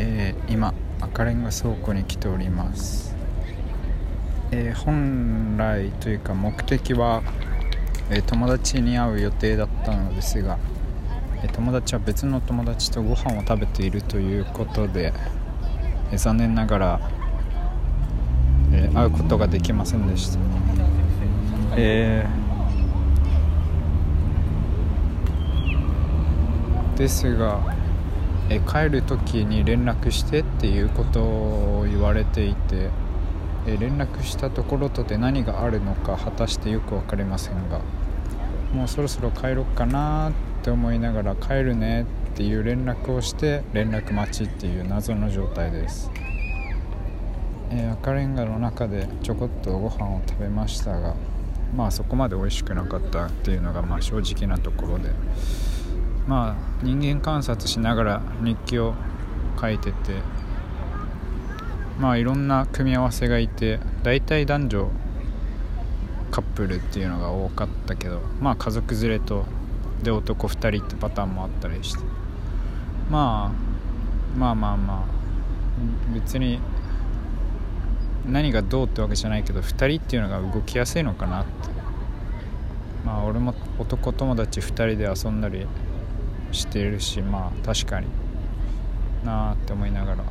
[0.00, 3.16] えー、今赤レンガ倉庫に来ております、
[4.52, 7.24] えー、本来というか目的は、
[8.08, 10.56] えー、友達に会う予定だったのですが、
[11.42, 15.12] え友達は別の友達とご飯を食べているということで、
[16.12, 17.00] え残念ながら、
[18.72, 20.38] え会うことができませんでした。
[21.76, 22.24] え
[26.96, 27.60] ですが
[28.50, 32.90] え帰る時に連絡してっていうことを言われていて
[33.66, 37.80] え連絡したところとで何があるのか果たしてよく分かりませんが
[38.72, 46.10] もうそろそろ帰ろっかなって思いながら帰るねっていう連絡をして連絡待ちっていう謎の状態です、
[47.70, 51.14] え赤レンガの中でちょこっとご飯を食べましたが
[51.74, 55.10] まあそこまで美味しくなかったっていうのがまあ正直なところで。
[56.28, 58.94] まあ人間観察しながら日記を
[59.58, 60.12] 書いてて
[61.98, 64.90] まあいろんな組み合わせがいて大体男女
[66.30, 69.46] カップルっていうのが多かったけどまあ家族連れと
[70.02, 72.04] で男2人ってパターンもあったりして
[73.10, 73.50] ま
[74.36, 76.60] あまあまあまあ別に
[78.26, 81.78] 何がどうってわけじゃないけど2人っていうのが動きやすいのかなって。
[83.04, 85.66] まあ俺も男友達2人で遊んだり
[86.52, 88.06] してるしまあ確かに
[89.24, 90.24] なあって思いながら。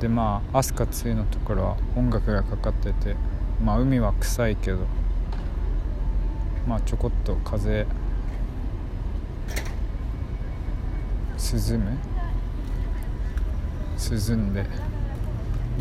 [0.00, 3.14] でまあ飛鳥2のところは音楽がかかってて
[3.62, 4.78] まあ海は臭いけど
[6.66, 7.86] まあちょこっと風
[11.36, 11.98] 涼む？
[13.96, 14.66] 涼んで。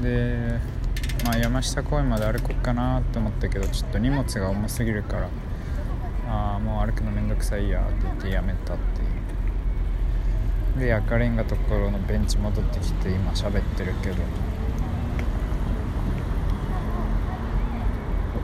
[0.02, 0.60] で
[1.26, 5.30] まあ山下公園まで歩こうかなって思ったけどちょっと荷物が重すぎるから。
[6.64, 9.06] もう歩くのめんどくさいやって言ってやめたってい
[10.78, 10.80] う。
[10.80, 14.24] で赤レンガところのベンチ戻ってきて今喋ってるけど。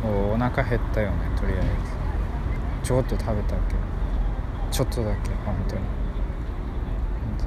[0.04, 2.88] おお腹減ったよねとりあえず。
[2.88, 3.80] ちょっと食べたけど。
[4.72, 5.82] ちょっとだけ本当に。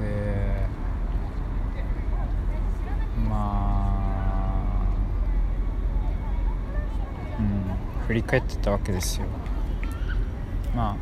[0.07, 0.67] で
[3.29, 4.95] まあ
[7.39, 9.27] うん振り返ってたわけですよ。
[10.75, 10.97] ま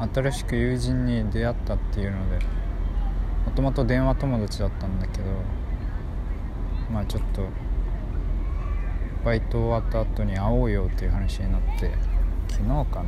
[0.00, 2.44] あ新しく友人に出会ったっていうので
[3.46, 5.24] もともと電話友達だったんだけど
[6.92, 7.48] まあちょっと
[9.24, 11.92] バイト終わった後に会おうよっていう話になって
[12.48, 13.04] 昨日かな。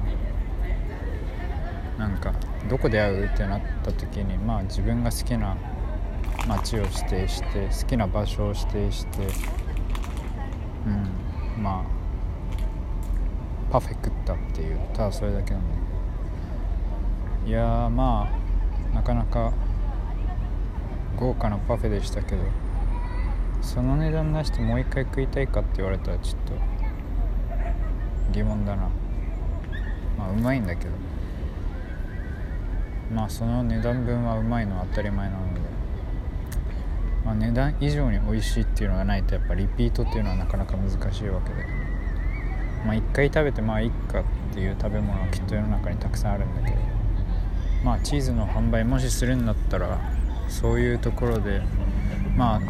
[2.01, 2.33] なんか
[2.71, 5.55] どこで会うってなった時にまあ自分が好きな
[6.49, 9.19] 街を指定して好きな場所を指定して
[10.87, 10.89] う
[11.61, 12.00] んまあ
[13.70, 15.62] パフェ食ったっていうただそれだけなん
[17.44, 18.28] でいやま
[18.92, 19.53] あなかなか
[21.16, 22.42] 豪華なパフェでしたけど
[23.62, 26.53] その値段出してもう一回食いたいかって言われたらちょっと
[28.32, 28.88] 疑問だな。
[30.16, 30.91] まあうまいんだけど。
[33.12, 35.60] まあその値段分はうまいのは当たり前なので、
[37.25, 41.90] まあ、値段以上に美味しいっていうのがないとやっぱリピートっていうのはなかなか難しいわけで。
[42.86, 44.24] まあ1回食べてまあいっかっ
[44.54, 46.76] ていう食べ物はきっと世の中にたくさんあるんだけど
[47.84, 49.98] まあチーズの販売もしするんだったら
[50.48, 51.62] そういうところで
[52.36, 52.60] まあ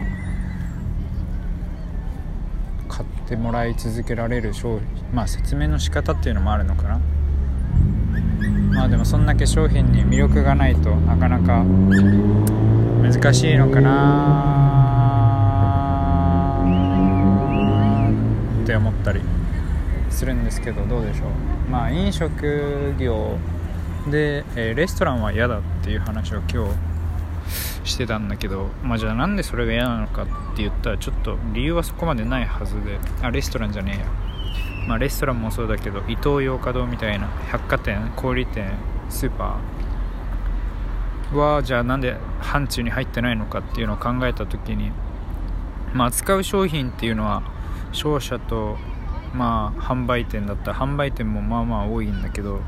[2.88, 7.00] 買ってもらい続けられる商品まあ説明の仕方っていうのもあるのかな。
[8.72, 11.64] まあでもそんだけ商品に魅力がないとなかなか
[13.02, 14.60] 難しいのかな
[18.62, 19.39] って思ったり。
[20.10, 21.70] するんですけどどうでしょう。
[21.70, 23.38] まあ飲食業
[24.10, 26.66] で、えー、レストランは嫌だっていう話を今
[27.84, 32.98] 日してたんだけどまあじゃあなんでそれが嫌なのかって言ったらちょっと理由はそこまでないはずで。
[33.22, 34.06] あレストランじゃねえや。
[34.88, 38.72] まあレストランもそうだけどイトーヨーカドーみたいな百貨店小売店
[39.08, 41.36] スーパー。
[41.36, 44.90] はじゃあなんで範疇に入ってないのかっていうのを考えた時に
[45.94, 47.42] まあ扱う商品っていうのは
[47.92, 48.76] 商社と
[49.34, 52.60] まあ販売店だったら販売店もまあまあ多いんだけど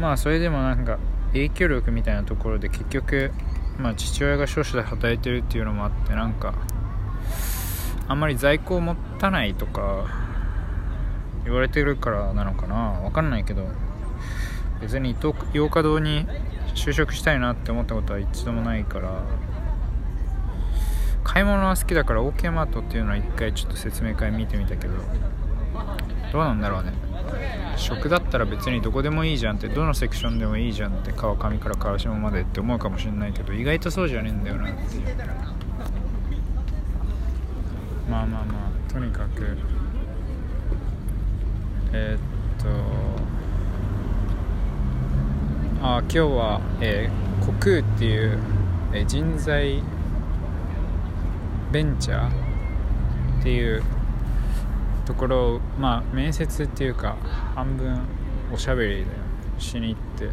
[0.00, 0.98] まあそれでもなんか
[1.32, 3.32] 影響力みたいなところで結局
[3.78, 6.54] まあ父親が商社で働いてるっていうのもあってなんか
[8.06, 10.06] あんまり在庫を持たないとか
[11.44, 12.74] 言われてるからなのかな。
[12.74, 13.66] わかんないけど
[14.80, 15.16] 別に
[15.52, 16.26] 洋華堂に
[16.74, 19.22] 就職したいなって思ったことは一度もないから
[21.34, 24.94] 買い物は好きだから OK マートっていうのは一回ちょっと説明会見てみたけど
[26.32, 26.92] どうなんだろうね。
[27.76, 35.02] 食だったら別にどこでもいいじゃんってどのセクションでもいいじゃんって川上から川下までって思うかもしれないけど意外とそうじゃねえんだよなっていう。
[38.08, 39.58] まあまあまあとにかく。
[41.92, 42.68] えー、っと
[45.82, 48.38] あ今日は、えー、国空っていう、
[48.92, 49.82] えー、人材
[51.74, 53.82] ベンチャーっていう
[55.04, 57.16] ところをまあ面接っていうか
[57.56, 57.98] 半分
[58.52, 59.06] おしゃべりで
[59.58, 60.30] しに行って。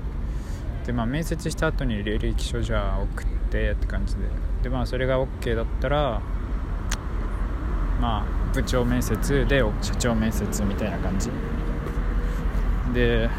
[0.85, 4.21] でまあ面接した後に履歴書じゃあ送ってって感じで。
[4.61, 6.21] でまあそれが OK だったら
[7.99, 11.31] まあ部長面接で社長面接みたいな感じ。
[12.93, 13.29] で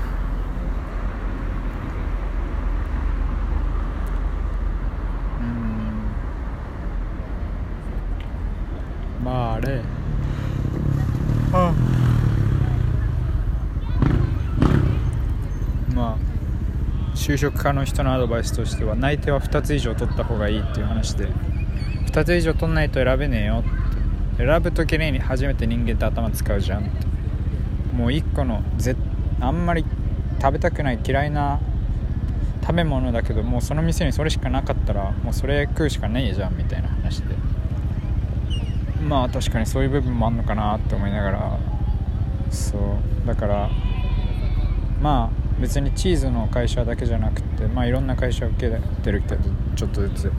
[5.41, 5.53] うん
[9.23, 9.81] まああれ。
[11.53, 11.75] あ
[15.95, 16.33] まあ。
[17.15, 21.29] 就職家の人のアドバイスとしては内定は2つ以上取った方がいいっていう話で。
[22.07, 23.63] 2つ以上取んないと選べねえよ
[24.35, 24.45] って。
[24.45, 27.13] 選ぶ時に初めて人間って頭使うじゃんって。
[27.93, 28.97] もう1個のぜ
[29.41, 29.85] あんまり
[30.41, 31.61] 食べたくない嫌いな
[32.63, 37.35] 食べ物だけどもうその店にそれしかなかったらもうそれ食うしかないじゃんみたいな話で
[39.13, 41.59] まあ確かにそういう部分もあんのかなって思いながら。
[42.51, 43.27] そう。
[43.27, 43.71] だから
[45.03, 50.33] まあ別にチーズの会社だけじゃなくてまあいろんな会社受けてるけどちょっとずつ。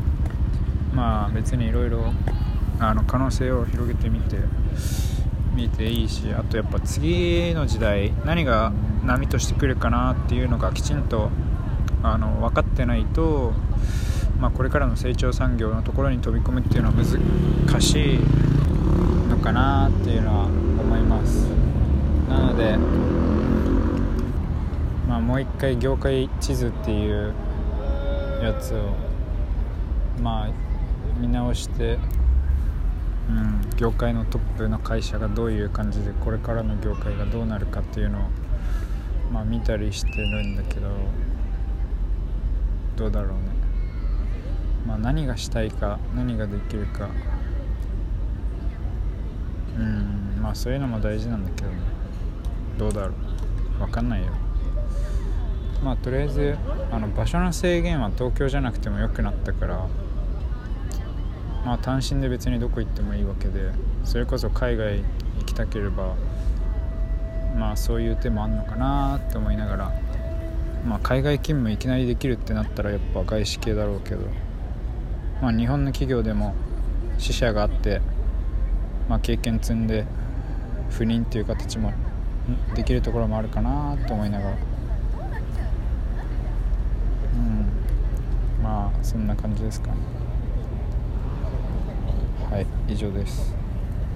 [0.91, 2.13] まあ別にいろいろ
[3.07, 4.37] 可能性を広げてみて
[5.53, 8.71] 見ていいしあとやっぱ次の時代何が
[9.03, 11.29] 波としてくるかなっていうのがきちんと
[12.03, 13.53] あの分かってないと、
[14.39, 18.42] まあ、これからの成長産業のところに飛び込むっていうのは難しい。
[19.43, 21.49] かなっていうのは思います。
[22.29, 22.77] なので、
[25.07, 27.33] まあ、もう一回業界地図っていう
[28.41, 28.95] やつを
[30.21, 30.49] まあ
[31.19, 31.99] 見直して
[33.29, 38.21] うん、業界のトップの会社がどういう感じでこれからの業界がどうなるかっていうのを、
[39.31, 40.89] まあ、見たりしてるんだけど
[42.97, 43.37] どうだろうね、
[44.85, 47.09] まあ、何がしたいか何ができるか
[49.77, 51.77] うんまそういうのも大事なんだけどね。
[52.77, 53.13] どうだろ
[53.77, 53.79] う。
[53.79, 54.27] 分かんないよ。
[55.83, 56.57] まあとりあえず
[56.91, 59.87] あの場所の制限は東京じゃなくても良くなったから
[61.65, 63.71] まあ単身で別にどこ行ってもいいわけで
[64.05, 65.03] それこそ海外
[65.39, 66.15] 行きたければ
[67.57, 69.91] まあそういう手もあんのかなって思いながら
[70.87, 74.21] まあ海外勤務いきなりできるってなったらやっぱ外資系だろうけど
[75.41, 76.55] まあ日本の企業でも
[77.17, 78.01] 支社があって
[79.09, 80.05] まあ経験積んで
[80.93, 81.91] 赴任という形も
[82.75, 84.57] できるところもあるかなと思いながら。
[87.33, 88.63] うん。
[88.63, 89.97] まあそんな感じですかね。
[92.51, 93.62] はい以上です。